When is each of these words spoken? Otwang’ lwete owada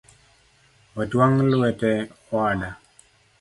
Otwang’ 1.01 1.35
lwete 1.49 1.91
owada 2.35 2.69